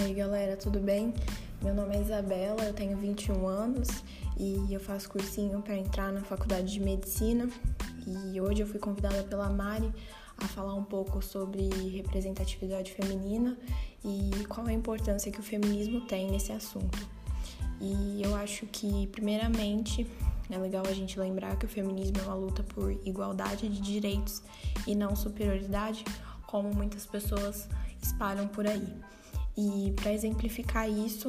E 0.00 0.02
aí 0.02 0.14
galera, 0.14 0.56
tudo 0.56 0.80
bem? 0.80 1.12
Meu 1.62 1.74
nome 1.74 1.94
é 1.94 2.00
Isabela, 2.00 2.64
eu 2.64 2.72
tenho 2.72 2.96
21 2.96 3.46
anos 3.46 3.88
e 4.38 4.72
eu 4.72 4.80
faço 4.80 5.10
cursinho 5.10 5.60
para 5.60 5.76
entrar 5.76 6.10
na 6.10 6.22
faculdade 6.22 6.72
de 6.72 6.80
medicina. 6.80 7.46
E 8.06 8.40
hoje 8.40 8.62
eu 8.62 8.66
fui 8.66 8.80
convidada 8.80 9.22
pela 9.24 9.50
Mari 9.50 9.92
a 10.38 10.48
falar 10.48 10.74
um 10.74 10.84
pouco 10.84 11.22
sobre 11.22 11.68
representatividade 11.94 12.92
feminina 12.92 13.58
e 14.02 14.30
qual 14.48 14.66
a 14.66 14.72
importância 14.72 15.30
que 15.30 15.38
o 15.38 15.42
feminismo 15.42 16.00
tem 16.06 16.30
nesse 16.30 16.50
assunto. 16.50 17.06
E 17.78 18.22
eu 18.24 18.34
acho 18.36 18.64
que, 18.68 19.06
primeiramente, 19.08 20.06
é 20.48 20.56
legal 20.56 20.84
a 20.88 20.94
gente 20.94 21.20
lembrar 21.20 21.56
que 21.56 21.66
o 21.66 21.68
feminismo 21.68 22.16
é 22.20 22.22
uma 22.22 22.34
luta 22.34 22.62
por 22.62 22.90
igualdade 23.04 23.68
de 23.68 23.82
direitos 23.82 24.42
e 24.86 24.94
não 24.94 25.14
superioridade, 25.14 26.04
como 26.46 26.72
muitas 26.72 27.04
pessoas 27.04 27.68
espalham 28.02 28.48
por 28.48 28.66
aí. 28.66 28.88
E 29.56 29.92
para 29.96 30.12
exemplificar 30.12 30.88
isso, 30.88 31.26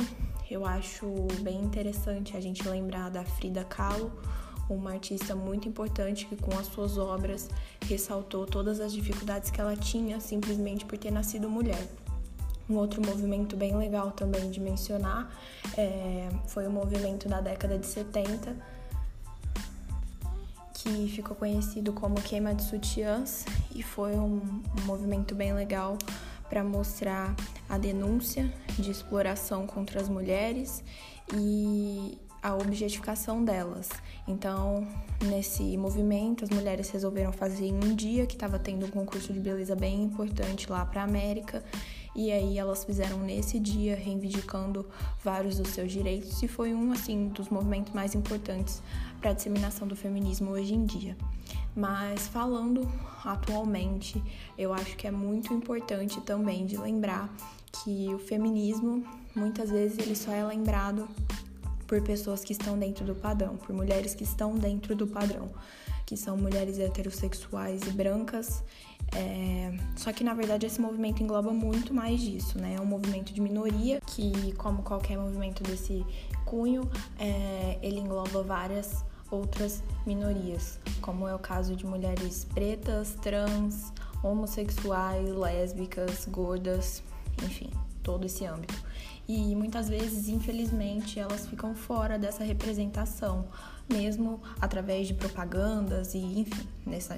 eu 0.49 0.65
acho 0.65 1.05
bem 1.41 1.61
interessante 1.61 2.35
a 2.35 2.41
gente 2.41 2.67
lembrar 2.67 3.09
da 3.09 3.23
Frida 3.23 3.63
Kahlo, 3.63 4.11
uma 4.69 4.91
artista 4.91 5.35
muito 5.35 5.67
importante 5.67 6.25
que 6.25 6.35
com 6.35 6.57
as 6.57 6.67
suas 6.67 6.97
obras 6.97 7.49
ressaltou 7.87 8.45
todas 8.45 8.79
as 8.79 8.93
dificuldades 8.93 9.51
que 9.51 9.59
ela 9.59 9.75
tinha 9.75 10.19
simplesmente 10.19 10.85
por 10.85 10.97
ter 10.97 11.11
nascido 11.11 11.49
mulher. 11.49 11.85
Um 12.69 12.75
outro 12.77 13.05
movimento 13.05 13.57
bem 13.57 13.75
legal 13.75 14.11
também 14.11 14.49
de 14.49 14.61
mencionar 14.61 15.29
é, 15.77 16.29
foi 16.47 16.67
o 16.67 16.71
movimento 16.71 17.27
da 17.27 17.41
década 17.41 17.77
de 17.77 17.85
70, 17.85 18.55
que 20.73 21.07
ficou 21.09 21.35
conhecido 21.35 21.91
como 21.91 22.15
Queima 22.15 22.55
de 22.55 22.63
Sutiãs 22.63 23.45
e 23.75 23.83
foi 23.83 24.13
um, 24.13 24.61
um 24.79 24.85
movimento 24.85 25.35
bem 25.35 25.53
legal 25.53 25.97
para 26.51 26.65
mostrar 26.65 27.33
a 27.69 27.77
denúncia 27.77 28.53
de 28.77 28.91
exploração 28.91 29.65
contra 29.65 30.01
as 30.01 30.09
mulheres 30.09 30.83
e 31.33 32.19
a 32.43 32.53
objetificação 32.53 33.41
delas. 33.41 33.89
Então, 34.27 34.85
nesse 35.23 35.77
movimento, 35.77 36.43
as 36.43 36.49
mulheres 36.49 36.89
resolveram 36.89 37.31
fazer 37.31 37.67
em 37.67 37.75
um 37.75 37.95
dia 37.95 38.25
que 38.25 38.33
estava 38.33 38.59
tendo 38.59 38.85
um 38.85 38.89
concurso 38.89 39.31
de 39.31 39.39
beleza 39.39 39.77
bem 39.77 40.03
importante 40.03 40.69
lá 40.69 40.85
para 40.85 40.99
a 40.99 41.05
América. 41.05 41.63
E 42.13 42.31
aí 42.31 42.57
elas 42.57 42.83
fizeram 42.83 43.19
nesse 43.19 43.59
dia, 43.59 43.95
reivindicando 43.95 44.85
vários 45.23 45.57
dos 45.57 45.69
seus 45.69 45.91
direitos, 45.91 46.41
e 46.43 46.47
foi 46.47 46.73
um 46.73 46.91
assim 46.91 47.29
dos 47.29 47.49
movimentos 47.49 47.93
mais 47.93 48.13
importantes 48.15 48.81
para 49.19 49.31
a 49.31 49.33
disseminação 49.33 49.87
do 49.87 49.95
feminismo 49.95 50.51
hoje 50.51 50.73
em 50.73 50.85
dia. 50.85 51.15
Mas 51.75 52.27
falando 52.27 52.87
atualmente, 53.23 54.21
eu 54.57 54.73
acho 54.73 54.95
que 54.97 55.07
é 55.07 55.11
muito 55.11 55.53
importante 55.53 56.19
também 56.21 56.65
de 56.65 56.75
lembrar 56.75 57.33
que 57.71 58.13
o 58.13 58.19
feminismo 58.19 59.05
muitas 59.33 59.69
vezes 59.69 59.97
ele 59.99 60.15
só 60.15 60.31
é 60.31 60.43
lembrado 60.43 61.07
por 61.87 62.01
pessoas 62.01 62.43
que 62.43 62.53
estão 62.53 62.77
dentro 62.77 63.05
do 63.05 63.15
padrão, 63.15 63.55
por 63.57 63.73
mulheres 63.73 64.13
que 64.13 64.23
estão 64.23 64.55
dentro 64.55 64.95
do 64.95 65.07
padrão, 65.07 65.49
que 66.05 66.17
são 66.17 66.37
mulheres 66.37 66.79
heterossexuais 66.79 67.81
e 67.83 67.91
brancas. 67.91 68.63
É... 69.13 69.73
Só 69.95 70.11
que 70.11 70.23
na 70.23 70.33
verdade 70.33 70.65
esse 70.65 70.79
movimento 70.79 71.21
engloba 71.21 71.51
muito 71.51 71.93
mais 71.93 72.19
disso, 72.21 72.57
né? 72.57 72.75
É 72.75 72.81
um 72.81 72.85
movimento 72.85 73.33
de 73.33 73.41
minoria 73.41 74.01
que, 74.05 74.53
como 74.53 74.83
qualquer 74.83 75.17
movimento 75.17 75.63
desse 75.63 76.05
cunho, 76.45 76.89
é... 77.19 77.77
ele 77.81 77.99
engloba 77.99 78.41
várias 78.43 79.03
outras 79.29 79.81
minorias, 80.05 80.77
como 81.01 81.27
é 81.27 81.33
o 81.33 81.39
caso 81.39 81.75
de 81.75 81.85
mulheres 81.85 82.45
pretas, 82.53 83.15
trans, 83.21 83.93
homossexuais, 84.21 85.29
lésbicas, 85.29 86.25
gordas, 86.25 87.01
enfim, 87.43 87.69
todo 88.03 88.25
esse 88.25 88.45
âmbito. 88.45 88.83
E 89.27 89.55
muitas 89.55 89.87
vezes, 89.87 90.27
infelizmente, 90.27 91.17
elas 91.17 91.47
ficam 91.47 91.73
fora 91.73 92.19
dessa 92.19 92.43
representação, 92.43 93.45
mesmo 93.89 94.41
através 94.59 95.07
de 95.07 95.13
propagandas 95.13 96.13
e, 96.13 96.19
enfim, 96.19 96.67
nessa. 96.85 97.17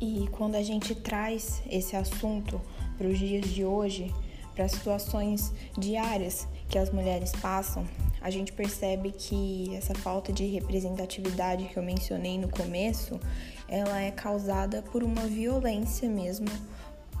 E 0.00 0.26
quando 0.32 0.54
a 0.54 0.62
gente 0.62 0.94
traz 0.94 1.62
esse 1.68 1.94
assunto 1.94 2.60
para 2.96 3.06
os 3.06 3.18
dias 3.18 3.46
de 3.48 3.64
hoje, 3.64 4.12
para 4.54 4.64
as 4.64 4.72
situações 4.72 5.52
diárias 5.76 6.48
que 6.68 6.78
as 6.78 6.90
mulheres 6.90 7.32
passam, 7.32 7.86
a 8.20 8.30
gente 8.30 8.52
percebe 8.52 9.12
que 9.12 9.74
essa 9.74 9.94
falta 9.94 10.32
de 10.32 10.46
representatividade 10.46 11.66
que 11.66 11.76
eu 11.76 11.82
mencionei 11.82 12.38
no 12.38 12.48
começo, 12.48 13.20
ela 13.68 14.00
é 14.00 14.10
causada 14.10 14.82
por 14.82 15.02
uma 15.02 15.22
violência 15.22 16.08
mesmo, 16.08 16.48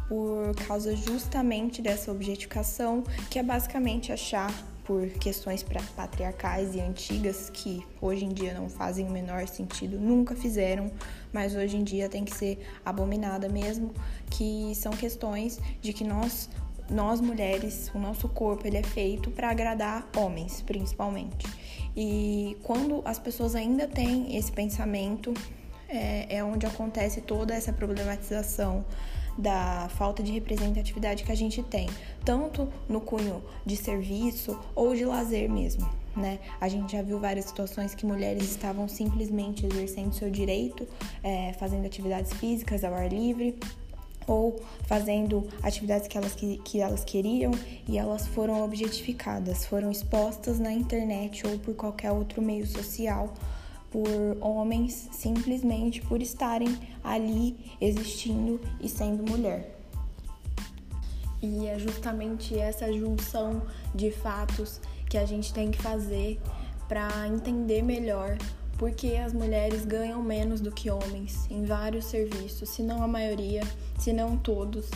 por 0.08 0.54
causa 0.66 0.96
justamente 0.96 1.80
dessa 1.80 2.10
objetificação, 2.10 3.04
que 3.30 3.38
é 3.38 3.42
basicamente 3.42 4.10
achar 4.10 4.52
por 4.84 5.08
questões 5.10 5.64
patriarcais 5.96 6.74
e 6.74 6.80
antigas 6.80 7.50
que 7.50 7.84
hoje 8.00 8.24
em 8.24 8.28
dia 8.28 8.54
não 8.54 8.68
fazem 8.68 9.06
o 9.06 9.10
menor 9.10 9.46
sentido, 9.46 9.98
nunca 9.98 10.34
fizeram, 10.34 10.90
mas 11.32 11.54
hoje 11.54 11.76
em 11.76 11.84
dia 11.84 12.08
tem 12.08 12.24
que 12.24 12.34
ser 12.34 12.58
abominada 12.84 13.48
mesmo, 13.48 13.92
que 14.30 14.72
são 14.74 14.92
questões 14.92 15.58
de 15.80 15.92
que 15.92 16.04
nós 16.04 16.48
nós 16.90 17.20
mulheres, 17.20 17.88
o 17.94 17.98
nosso 18.00 18.28
corpo 18.28 18.66
ele 18.66 18.76
é 18.76 18.82
feito 18.82 19.30
para 19.30 19.48
agradar 19.48 20.08
homens, 20.16 20.60
principalmente. 20.60 21.46
E 21.96 22.56
quando 22.64 23.00
as 23.04 23.16
pessoas 23.16 23.54
ainda 23.54 23.86
têm 23.86 24.36
esse 24.36 24.50
pensamento, 24.50 25.32
é, 25.88 26.36
é 26.36 26.44
onde 26.44 26.66
acontece 26.66 27.20
toda 27.20 27.54
essa 27.54 27.72
problematização 27.72 28.84
da 29.40 29.88
falta 29.96 30.22
de 30.22 30.30
representatividade 30.32 31.24
que 31.24 31.32
a 31.32 31.34
gente 31.34 31.62
tem, 31.62 31.88
tanto 32.24 32.68
no 32.88 33.00
cunho 33.00 33.42
de 33.64 33.76
serviço 33.76 34.58
ou 34.74 34.94
de 34.94 35.04
lazer 35.04 35.50
mesmo. 35.50 35.88
Né? 36.16 36.40
A 36.60 36.68
gente 36.68 36.92
já 36.92 37.02
viu 37.02 37.18
várias 37.18 37.46
situações 37.46 37.94
que 37.94 38.04
mulheres 38.04 38.42
estavam 38.44 38.88
simplesmente 38.88 39.64
exercendo 39.66 40.12
seu 40.12 40.30
direito, 40.30 40.86
é, 41.22 41.52
fazendo 41.54 41.86
atividades 41.86 42.32
físicas 42.34 42.84
ao 42.84 42.92
ar 42.94 43.08
livre, 43.08 43.58
ou 44.26 44.60
fazendo 44.86 45.48
atividades 45.62 46.06
que 46.06 46.16
elas, 46.16 46.34
que, 46.34 46.58
que 46.58 46.80
elas 46.80 47.04
queriam 47.04 47.52
e 47.88 47.98
elas 47.98 48.26
foram 48.28 48.62
objetificadas, 48.62 49.64
foram 49.64 49.90
expostas 49.90 50.60
na 50.60 50.72
internet 50.72 51.46
ou 51.46 51.58
por 51.58 51.74
qualquer 51.74 52.12
outro 52.12 52.40
meio 52.40 52.66
social 52.66 53.32
por 53.90 54.08
homens 54.40 55.08
simplesmente 55.12 56.00
por 56.02 56.22
estarem 56.22 56.76
ali 57.02 57.56
existindo 57.80 58.60
e 58.80 58.88
sendo 58.88 59.28
mulher. 59.28 59.76
E 61.42 61.66
é 61.66 61.78
justamente 61.78 62.58
essa 62.58 62.92
junção 62.92 63.62
de 63.94 64.10
fatos 64.10 64.80
que 65.08 65.16
a 65.16 65.24
gente 65.24 65.52
tem 65.52 65.70
que 65.70 65.80
fazer 65.80 66.40
para 66.86 67.08
entender 67.26 67.82
melhor 67.82 68.36
por 68.76 68.92
que 68.92 69.16
as 69.16 69.32
mulheres 69.32 69.84
ganham 69.84 70.22
menos 70.22 70.60
do 70.60 70.72
que 70.72 70.90
homens 70.90 71.46
em 71.50 71.64
vários 71.64 72.06
serviços, 72.06 72.68
se 72.70 72.82
não 72.82 73.02
a 73.02 73.08
maioria, 73.08 73.62
se 73.98 74.12
não 74.12 74.36
todos, 74.36 74.88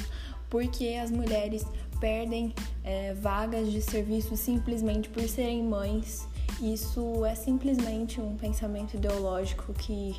porque 0.49 0.99
as 1.03 1.11
mulheres 1.11 1.67
perdem 2.01 2.55
é, 2.83 3.15
vagas 3.15 3.71
de 3.71 3.83
serviço 3.83 4.37
simplesmente 4.37 5.09
por 5.09 5.23
serem 5.29 5.63
mães. 5.63 6.27
Isso 6.65 7.27
é 7.27 7.35
simplesmente 7.35 8.23
um 8.23 8.39
pensamento 8.39 8.95
ideológico 8.95 9.75
que 9.75 10.17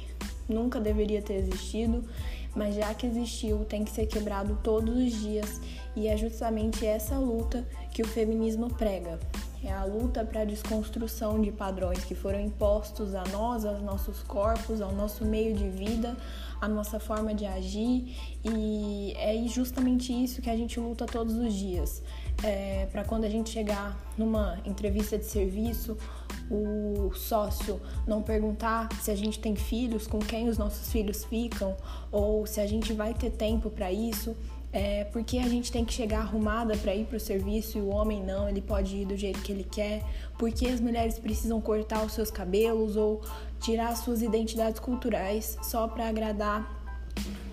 nunca 0.47 0.79
deveria 0.79 1.19
ter 1.19 1.33
existido, 1.33 2.03
mas 2.55 2.75
já 2.75 2.93
que 2.93 3.07
existiu, 3.07 3.65
tem 3.65 3.83
que 3.83 3.89
ser 3.89 4.05
quebrado 4.05 4.55
todos 4.61 4.95
os 4.95 5.11
dias 5.11 5.59
e 5.95 6.07
é 6.07 6.15
justamente 6.15 6.85
essa 6.85 7.17
luta 7.17 7.67
que 7.91 8.03
o 8.03 8.07
feminismo 8.07 8.71
prega. 8.71 9.19
É 9.63 9.71
a 9.71 9.83
luta 9.85 10.23
para 10.23 10.41
a 10.41 10.45
desconstrução 10.45 11.41
de 11.41 11.51
padrões 11.51 12.05
que 12.05 12.13
foram 12.13 12.39
impostos 12.39 13.15
a 13.15 13.23
nós, 13.31 13.65
aos 13.65 13.81
nossos 13.81 14.21
corpos, 14.21 14.79
ao 14.79 14.91
nosso 14.91 15.25
meio 15.25 15.55
de 15.55 15.67
vida, 15.67 16.15
à 16.61 16.67
nossa 16.67 16.99
forma 16.99 17.33
de 17.33 17.47
agir. 17.47 18.15
E 18.43 19.15
é 19.17 19.35
justamente 19.47 20.13
isso 20.13 20.39
que 20.43 20.51
a 20.51 20.55
gente 20.55 20.79
luta 20.79 21.07
todos 21.07 21.33
os 21.33 21.51
dias. 21.51 22.03
É, 22.43 22.87
para 22.91 23.03
quando 23.03 23.23
a 23.23 23.29
gente 23.29 23.49
chegar 23.49 23.97
numa 24.15 24.59
entrevista 24.65 25.17
de 25.17 25.25
serviço, 25.25 25.97
o 26.49 27.11
sócio 27.15 27.81
não 28.05 28.21
perguntar 28.21 28.89
se 29.01 29.09
a 29.11 29.15
gente 29.15 29.39
tem 29.39 29.55
filhos, 29.55 30.05
com 30.07 30.19
quem 30.19 30.47
os 30.47 30.57
nossos 30.57 30.91
filhos 30.91 31.23
ficam, 31.25 31.75
ou 32.11 32.45
se 32.45 32.59
a 32.59 32.67
gente 32.67 32.93
vai 32.93 33.13
ter 33.13 33.31
tempo 33.31 33.69
para 33.69 33.91
isso 33.91 34.35
é, 34.75 35.05
porque 35.05 35.37
a 35.37 35.47
gente 35.47 35.71
tem 35.71 35.85
que 35.85 35.93
chegar 35.93 36.19
arrumada 36.19 36.75
para 36.75 36.93
ir 36.93 37.05
para 37.05 37.15
o 37.15 37.19
serviço 37.19 37.77
e 37.77 37.81
o 37.81 37.87
homem 37.87 38.21
não, 38.21 38.49
ele 38.49 38.59
pode 38.59 38.93
ir 38.93 39.05
do 39.05 39.15
jeito 39.15 39.39
que 39.41 39.49
ele 39.49 39.63
quer, 39.63 40.03
porque 40.37 40.67
as 40.67 40.81
mulheres 40.81 41.17
precisam 41.17 41.61
cortar 41.61 42.05
os 42.05 42.11
seus 42.11 42.29
cabelos 42.29 42.97
ou 42.97 43.21
tirar 43.61 43.95
suas 43.95 44.21
identidades 44.21 44.81
culturais 44.81 45.57
só 45.63 45.87
para 45.87 46.09
agradar, 46.09 46.69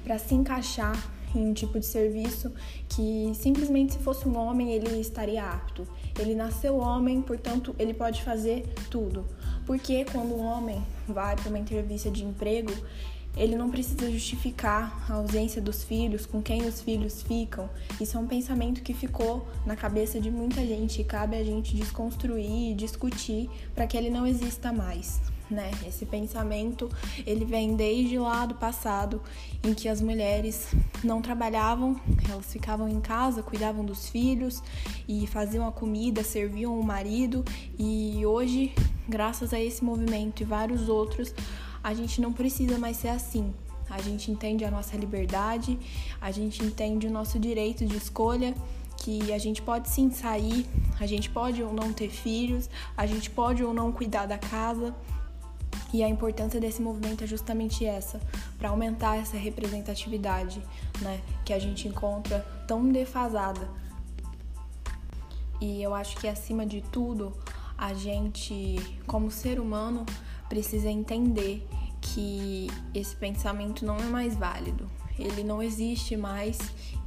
para 0.03 0.19
se 0.19 0.35
encaixar 0.35 1.01
em 1.35 1.49
um 1.49 1.53
tipo 1.53 1.79
de 1.79 1.87
serviço 1.87 2.53
que 2.89 3.33
simplesmente 3.35 3.95
se 3.95 3.99
fosse 3.99 4.29
um 4.29 4.37
homem 4.37 4.73
ele 4.73 5.01
estaria 5.01 5.45
apto. 5.45 5.87
Ele 6.19 6.35
nasceu 6.35 6.77
homem, 6.77 7.23
portanto 7.23 7.75
ele 7.79 7.95
pode 7.95 8.23
fazer 8.23 8.67
tudo. 8.91 9.25
Porque 9.67 10.05
quando 10.05 10.35
um 10.35 10.45
homem 10.45 10.83
vai 11.09 11.37
para 11.37 11.49
uma 11.49 11.59
entrevista 11.59 12.11
de 12.11 12.25
emprego, 12.25 12.73
ele 13.37 13.57
não 13.57 13.71
precisa 13.71 14.11
justificar 14.11 15.07
a 15.09 15.15
ausência 15.15 15.61
dos 15.61 15.83
filhos, 15.83 16.27
com 16.27 16.43
quem 16.43 16.67
os 16.67 16.83
filhos 16.83 17.23
ficam. 17.23 17.69
Isso 17.99 18.17
é 18.17 18.21
um 18.21 18.27
pensamento 18.27 18.83
que 18.83 18.93
ficou 18.93 19.47
na 19.65 19.75
cabeça 19.75 20.21
de 20.21 20.31
muita 20.31 20.61
gente 20.67 21.01
e 21.01 21.05
cabe 21.05 21.37
a 21.37 21.45
gente 21.45 21.75
desconstruir 21.75 22.73
e 22.73 22.75
discutir 22.75 23.49
para 23.75 23.87
que 23.87 23.97
ele 23.97 24.11
não 24.11 24.27
exista 24.27 24.71
mais. 24.73 25.32
Né? 25.53 25.71
Esse 25.87 26.07
pensamento 26.07 26.91
ele 27.27 27.45
vem 27.45 27.77
desde 27.77 28.19
lá 28.19 28.47
do 28.47 28.55
passado, 28.55 29.21
em 29.63 29.75
que 29.75 29.87
as 29.87 30.01
mulheres 30.01 30.75
não 31.05 31.21
trabalhavam, 31.21 32.01
elas 32.27 32.51
ficavam 32.51 32.89
em 32.89 33.03
casa, 33.03 33.43
cuidavam 33.43 33.85
dos 33.85 34.09
filhos 34.09 34.63
e 35.07 35.27
faziam 35.27 35.69
a 35.69 35.71
comida, 35.71 36.25
serviam 36.25 36.81
o 36.81 36.83
marido. 36.83 37.45
E 37.79 38.25
hoje, 38.25 38.73
graças 39.07 39.53
a 39.53 39.61
esse 39.61 39.85
movimento 39.85 40.41
e 40.41 40.45
vários 40.45 40.89
outros, 40.89 41.35
a 41.85 41.93
gente 41.93 42.19
não 42.19 42.33
precisa 42.33 42.79
mais 42.79 42.97
ser 42.97 43.09
assim. 43.09 43.53
A 43.91 44.01
gente 44.01 44.31
entende 44.31 44.65
a 44.65 44.71
nossa 44.71 44.97
liberdade, 44.97 45.79
a 46.19 46.31
gente 46.31 46.65
entende 46.65 47.07
o 47.07 47.11
nosso 47.11 47.39
direito 47.39 47.85
de 47.85 47.95
escolha, 47.95 48.55
que 48.97 49.33
a 49.33 49.39
gente 49.39 49.61
pode 49.61 49.91
sim 49.91 50.11
sair, 50.11 50.67
a 50.99 51.07
gente 51.07 51.29
pode 51.29 51.63
ou 51.63 51.75
não 51.75 51.93
ter 51.93 52.09
filhos, 52.09 52.71
a 52.97 53.05
gente 53.05 53.29
pode 53.29 53.63
ou 53.63 53.75
não 53.75 53.93
cuidar 53.93 54.27
da 54.27 54.39
casa. 54.39 54.95
E 55.93 56.03
a 56.03 56.09
importância 56.09 56.59
desse 56.59 56.81
movimento 56.81 57.25
é 57.25 57.27
justamente 57.27 57.85
essa, 57.85 58.21
para 58.59 58.71
aumentar 58.71 59.17
essa 59.17 59.37
representatividade, 59.37 60.63
né, 61.01 61.21
que 61.45 61.53
a 61.53 61.59
gente 61.59 61.87
encontra 61.87 62.41
tão 62.67 62.89
defasada. 62.91 63.69
E 65.61 65.83
eu 65.83 65.95
acho 65.95 66.17
que 66.17 66.27
acima 66.27 66.65
de 66.65 66.81
tudo, 66.81 67.33
a 67.77 67.93
gente, 67.95 68.77
como 69.07 69.31
ser 69.31 69.61
humano, 69.61 70.05
precisa 70.49 70.89
entender 70.89 71.67
que 72.01 72.69
esse 72.93 73.15
pensamento 73.15 73.85
não 73.85 73.97
é 73.97 74.05
mais 74.05 74.35
válido. 74.35 74.91
Ele 75.19 75.45
não 75.45 75.63
existe 75.63 76.17
mais 76.17 76.59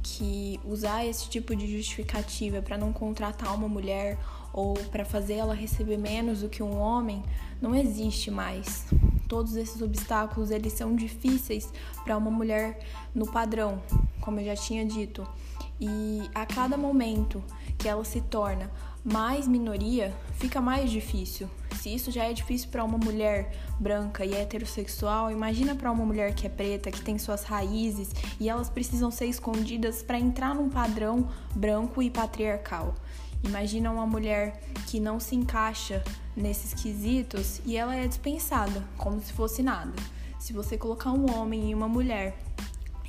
que 0.02 0.58
usar 0.64 1.04
esse 1.04 1.28
tipo 1.28 1.54
de 1.54 1.66
justificativa 1.66 2.62
para 2.62 2.78
não 2.78 2.92
contratar 2.92 3.54
uma 3.54 3.68
mulher 3.68 4.18
ou 4.56 4.72
para 4.90 5.04
fazer 5.04 5.34
ela 5.34 5.54
receber 5.54 5.98
menos 5.98 6.40
do 6.40 6.48
que 6.48 6.62
um 6.62 6.78
homem 6.78 7.22
não 7.60 7.74
existe 7.74 8.30
mais. 8.30 8.86
Todos 9.28 9.54
esses 9.54 9.82
obstáculos 9.82 10.50
eles 10.50 10.72
são 10.72 10.96
difíceis 10.96 11.70
para 12.02 12.16
uma 12.16 12.30
mulher 12.30 12.78
no 13.14 13.26
padrão, 13.26 13.82
como 14.20 14.40
eu 14.40 14.46
já 14.46 14.56
tinha 14.56 14.84
dito. 14.86 15.28
E 15.78 16.22
a 16.34 16.46
cada 16.46 16.78
momento 16.78 17.44
que 17.76 17.86
ela 17.86 18.02
se 18.02 18.22
torna 18.22 18.70
mais 19.04 19.46
minoria, 19.46 20.12
fica 20.34 20.60
mais 20.60 20.90
difícil. 20.90 21.48
Se 21.74 21.94
isso 21.94 22.10
já 22.10 22.24
é 22.24 22.32
difícil 22.32 22.70
para 22.70 22.82
uma 22.82 22.96
mulher 22.96 23.52
branca 23.78 24.24
e 24.24 24.34
heterossexual, 24.34 25.30
imagina 25.30 25.74
para 25.74 25.92
uma 25.92 26.04
mulher 26.04 26.34
que 26.34 26.46
é 26.46 26.50
preta, 26.50 26.90
que 26.90 27.02
tem 27.02 27.18
suas 27.18 27.44
raízes 27.44 28.10
e 28.40 28.48
elas 28.48 28.70
precisam 28.70 29.10
ser 29.10 29.26
escondidas 29.26 30.02
para 30.02 30.18
entrar 30.18 30.54
num 30.54 30.70
padrão 30.70 31.28
branco 31.54 32.02
e 32.02 32.10
patriarcal. 32.10 32.94
Imagina 33.46 33.90
uma 33.90 34.06
mulher 34.06 34.60
que 34.86 35.00
não 35.00 35.18
se 35.20 35.34
encaixa 35.34 36.02
nesses 36.36 36.74
quesitos 36.74 37.60
e 37.64 37.76
ela 37.76 37.94
é 37.94 38.06
dispensada, 38.06 38.84
como 38.96 39.20
se 39.20 39.32
fosse 39.32 39.62
nada. 39.62 39.94
Se 40.38 40.52
você 40.52 40.76
colocar 40.76 41.12
um 41.12 41.34
homem 41.34 41.70
e 41.70 41.74
uma 41.74 41.88
mulher 41.88 42.36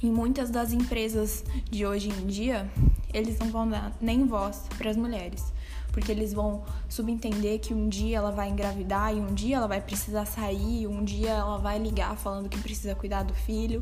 em 0.02 0.12
muitas 0.12 0.50
das 0.50 0.72
empresas 0.72 1.44
de 1.70 1.86
hoje 1.86 2.10
em 2.10 2.28
dia, 2.28 2.70
eles 3.14 3.40
não 3.40 3.50
vão 3.50 3.68
dar 3.68 3.92
nem 4.00 4.26
voz 4.26 4.64
para 4.78 4.90
as 4.90 4.96
mulheres 4.96 5.52
porque 5.98 6.12
eles 6.12 6.32
vão 6.32 6.64
subentender 6.88 7.60
que 7.60 7.74
um 7.74 7.90
dia 7.90 8.18
ela 8.18 8.30
vai 8.30 8.50
engravidar 8.50 9.16
e 9.16 9.20
um 9.20 9.34
dia 9.34 9.56
ela 9.56 9.68
vai 9.68 9.82
precisar 9.82 10.26
sair, 10.26 10.86
um 10.86 11.04
dia 11.04 11.32
ela 11.32 11.58
vai 11.58 11.80
ligar 11.80 12.16
falando 12.16 12.48
que 12.48 12.60
precisa 12.60 12.94
cuidar 12.94 13.24
do 13.24 13.34
filho 13.34 13.82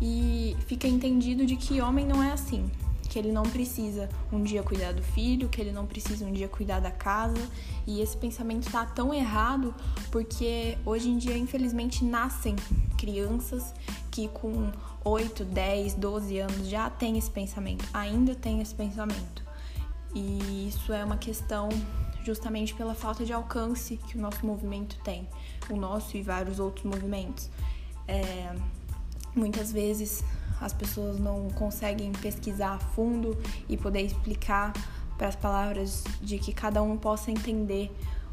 e 0.00 0.56
fica 0.68 0.86
entendido 0.86 1.44
de 1.44 1.56
que 1.56 1.80
homem 1.80 2.06
não 2.06 2.22
é 2.22 2.30
assim, 2.30 2.70
que 3.16 3.20
ele 3.20 3.32
não 3.32 3.44
precisa 3.44 4.10
um 4.30 4.42
dia 4.42 4.62
cuidar 4.62 4.92
do 4.92 5.02
filho, 5.02 5.48
que 5.48 5.58
ele 5.58 5.72
não 5.72 5.86
precisa 5.86 6.26
um 6.26 6.32
dia 6.32 6.48
cuidar 6.48 6.80
da 6.80 6.90
casa. 6.90 7.40
E 7.86 8.02
esse 8.02 8.14
pensamento 8.14 8.70
tá 8.70 8.84
tão 8.84 9.14
errado 9.14 9.74
porque 10.10 10.76
hoje 10.84 11.08
em 11.08 11.16
dia, 11.16 11.34
infelizmente, 11.34 12.04
nascem 12.04 12.54
crianças 12.98 13.72
que 14.10 14.28
com 14.28 14.70
8, 15.02 15.46
10, 15.46 15.94
12 15.94 16.38
anos 16.40 16.68
já 16.68 16.90
têm 16.90 17.16
esse 17.16 17.30
pensamento, 17.30 17.86
ainda 17.94 18.34
tem 18.34 18.60
esse 18.60 18.74
pensamento. 18.74 19.42
E 20.14 20.68
isso 20.68 20.92
é 20.92 21.02
uma 21.02 21.16
questão 21.16 21.70
justamente 22.22 22.74
pela 22.74 22.94
falta 22.94 23.24
de 23.24 23.32
alcance 23.32 23.96
que 23.96 24.18
o 24.18 24.20
nosso 24.20 24.44
movimento 24.44 24.98
tem, 25.02 25.26
o 25.70 25.76
nosso 25.76 26.18
e 26.18 26.22
vários 26.22 26.60
outros 26.60 26.84
movimentos. 26.84 27.48
É, 28.06 28.54
muitas 29.34 29.72
vezes 29.72 30.22
as 30.60 30.72
pessoas 30.72 31.18
não 31.18 31.48
conseguem 31.50 32.12
pesquisar 32.12 32.74
a 32.74 32.78
fundo 32.78 33.36
e 33.68 33.76
poder 33.76 34.02
explicar 34.02 34.72
para 35.16 35.28
as 35.28 35.36
palavras 35.36 36.04
de 36.20 36.38
que 36.38 36.52
cada 36.52 36.82
um 36.82 36.96
possa 36.96 37.30
entender 37.30 37.90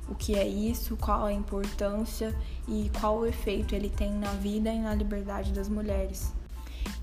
o 0.10 0.16
que 0.16 0.36
é 0.36 0.46
isso, 0.46 0.98
qual 0.98 1.26
a 1.26 1.34
importância 1.34 2.36
e 2.68 2.92
qual 3.00 3.20
o 3.20 3.26
efeito 3.26 3.74
ele 3.74 3.90
tem 3.90 4.12
na 4.12 4.32
vida 4.34 4.72
e 4.72 4.80
na 4.80 4.94
liberdade 4.94 5.54
das 5.54 5.70
mulheres. 5.70 6.34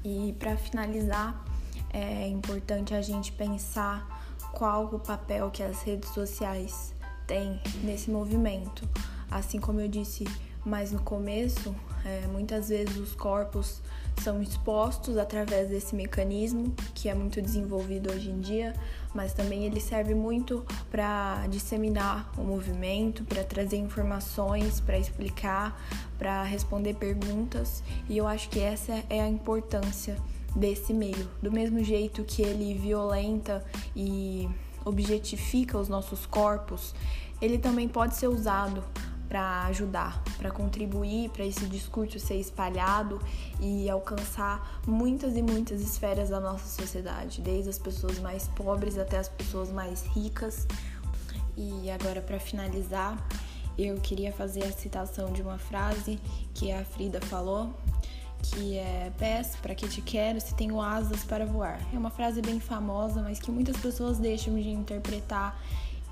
E 0.05 0.35
para 0.39 0.57
finalizar, 0.57 1.45
é 1.93 2.29
importante 2.29 2.95
a 2.95 3.03
gente 3.03 3.33
pensar 3.33 4.37
qual 4.53 4.87
o 4.87 4.99
papel 4.99 5.51
que 5.51 5.63
as 5.63 5.83
redes 5.83 6.11
sociais 6.11 6.95
têm 7.27 7.61
nesse 7.83 8.11
movimento. 8.11 8.89
Assim 9.31 9.59
como 9.59 9.81
eu 9.81 9.89
disse 9.89 10.25
mais 10.65 10.93
no 10.93 11.01
começo, 11.01 11.75
é, 12.05 12.27
muitas 12.27 12.69
vezes 12.69 12.97
os 12.97 13.15
corpos 13.15 13.81
são 14.23 14.43
expostos 14.43 15.17
através 15.17 15.69
desse 15.69 15.95
mecanismo 15.95 16.75
que 16.95 17.09
é 17.09 17.15
muito 17.15 17.41
desenvolvido 17.41 18.13
hoje 18.13 18.31
em 18.31 18.41
dia, 18.41 18.75
mas 19.15 19.33
também 19.33 19.65
ele 19.65 19.81
serve 19.81 20.15
muito 20.15 20.65
para 20.91 21.47
disseminar 21.49 22.31
o 22.39 22.43
movimento, 22.43 23.25
para 23.25 23.45
trazer 23.45 23.77
informações, 23.77 24.81
para 24.81 24.99
explicar, 24.99 25.81
para 26.19 26.43
responder 26.43 26.95
perguntas, 26.95 27.83
e 28.09 28.17
eu 28.17 28.27
acho 28.27 28.49
que 28.51 28.61
essa 28.61 29.03
é 29.09 29.21
a 29.21 29.29
importância 29.29 30.17
desse 30.55 30.93
meio. 30.93 31.29
Do 31.43 31.51
mesmo 31.51 31.83
jeito 31.83 32.25
que 32.25 32.43
ele 32.43 32.75
violenta 32.75 33.65
e 33.95 34.49
objetifica 34.85 35.79
os 35.79 35.89
nossos 35.89 36.27
corpos, 36.27 36.95
ele 37.41 37.59
também 37.59 37.89
pode 37.89 38.17
ser 38.17 38.29
usado 38.29 38.83
para 39.31 39.67
ajudar, 39.67 40.21
para 40.37 40.51
contribuir 40.51 41.31
para 41.31 41.45
esse 41.45 41.65
discurso 41.67 42.19
ser 42.19 42.35
espalhado 42.35 43.21
e 43.61 43.89
alcançar 43.89 44.83
muitas 44.85 45.37
e 45.37 45.43
muitas 45.43 45.81
esferas 45.81 46.31
da 46.31 46.41
nossa 46.41 46.67
sociedade, 46.67 47.41
desde 47.41 47.71
as 47.71 47.79
pessoas 47.79 48.19
mais 48.19 48.49
pobres 48.49 48.99
até 48.99 49.19
as 49.19 49.29
pessoas 49.29 49.71
mais 49.71 50.03
ricas. 50.07 50.67
E 51.57 51.89
agora 51.93 52.21
para 52.21 52.41
finalizar, 52.41 53.25
eu 53.79 54.01
queria 54.01 54.33
fazer 54.33 54.65
a 54.65 54.73
citação 54.73 55.33
de 55.33 55.43
uma 55.43 55.59
frase 55.59 56.19
que 56.53 56.73
a 56.73 56.85
Frida 56.85 57.21
falou, 57.21 57.73
que 58.43 58.79
é 58.79 59.13
peço 59.17 59.59
para 59.59 59.77
que 59.77 59.87
te 59.87 60.03
quero 60.03 60.41
se 60.41 60.57
tenho 60.57 60.81
asas 60.81 61.23
para 61.23 61.47
voar. 61.47 61.81
É 61.95 61.97
uma 61.97 62.11
frase 62.11 62.43
bem 62.43 62.59
famosa, 62.59 63.23
mas 63.23 63.39
que 63.39 63.53
muitas 63.53 63.77
pessoas 63.77 64.19
deixam 64.19 64.57
de 64.57 64.71
interpretar 64.71 65.57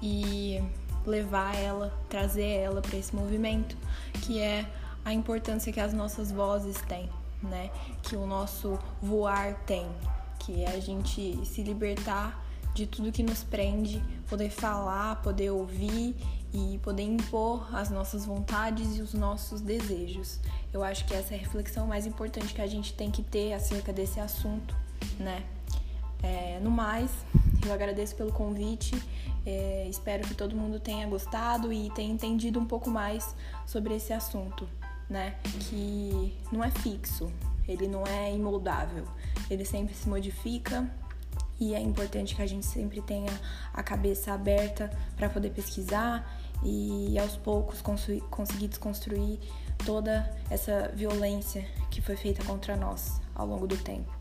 e 0.01 0.63
levar 1.09 1.55
ela, 1.57 1.93
trazer 2.09 2.47
ela 2.47 2.81
para 2.81 2.97
esse 2.97 3.15
movimento, 3.15 3.77
que 4.23 4.41
é 4.41 4.67
a 5.05 5.13
importância 5.13 5.73
que 5.73 5.81
as 5.81 5.93
nossas 5.93 6.31
vozes 6.31 6.81
têm, 6.83 7.09
né? 7.43 7.71
Que 8.03 8.15
o 8.17 8.27
nosso 8.27 8.79
voar 9.03 9.55
tem, 9.67 9.87
que 10.39 10.65
é 10.65 10.71
a 10.71 10.81
gente 10.81 11.45
se 11.45 11.63
libertar 11.63 12.45
de 12.75 12.87
tudo 12.87 13.11
que 13.11 13.23
nos 13.23 13.43
prende, 13.43 14.03
poder 14.29 14.51
falar, 14.51 15.17
poder 15.23 15.51
ouvir 15.51 16.15
e 16.53 16.79
poder 16.83 17.03
impor 17.03 17.75
as 17.75 17.91
nossas 17.91 18.25
vontades 18.25 18.97
e 18.97 19.03
os 19.03 19.15
nossos 19.15 19.61
desejos. 19.61 20.39
Eu 20.73 20.83
acho 20.83 21.05
que 21.05 21.15
essa 21.15 21.35
é 21.35 21.37
a 21.37 21.41
reflexão 21.41 21.87
mais 21.87 22.07
importante 22.07 22.55
que 22.55 22.61
a 22.61 22.67
gente 22.67 22.93
tem 22.93 23.11
que 23.11 23.23
ter 23.23 23.53
acerca 23.53 23.93
desse 23.93 24.21
assunto, 24.21 24.77
né? 25.19 25.45
É, 26.23 26.59
no 26.63 26.71
mais, 26.71 27.11
eu 27.69 27.75
agradeço 27.75 28.15
pelo 28.17 28.33
convite. 28.33 29.01
É, 29.47 29.87
espero 29.89 30.27
que 30.27 30.35
todo 30.35 30.57
mundo 30.57 30.81
tenha 30.81 31.07
gostado 31.07 31.73
e 31.73 31.91
tenha 31.91 32.13
entendido 32.13 32.59
um 32.59 32.65
pouco 32.65 32.91
mais 32.91 33.35
sobre 33.67 33.95
esse 33.95 34.13
assunto, 34.13 34.69
né? 35.09 35.37
Que 35.69 36.37
não 36.53 36.63
é 36.63 36.71
fixo, 36.71 37.33
ele 37.67 37.87
não 37.87 38.07
é 38.07 38.35
imoldável, 38.35 39.05
ele 39.51 39.65
sempre 39.65 39.95
se 39.95 40.09
modifica 40.09 40.89
e 41.61 41.75
é 41.75 41.81
importante 41.81 42.35
que 42.35 42.43
a 42.43 42.47
gente 42.47 42.67
sempre 42.67 43.03
tenha 43.03 43.33
a 43.73 43.83
cabeça 43.83 44.33
aberta 44.33 44.91
para 45.17 45.29
poder 45.29 45.51
pesquisar 45.51 46.39
e 46.63 47.19
aos 47.19 47.37
poucos 47.37 47.81
conseguir 47.81 48.69
desconstruir 48.69 49.39
toda 49.85 50.29
essa 50.51 50.91
violência 50.95 51.65
que 51.91 52.01
foi 52.01 52.17
feita 52.17 52.45
contra 52.45 52.77
nós 52.77 53.21
ao 53.35 53.47
longo 53.47 53.67
do 53.67 53.77
tempo. 53.77 54.18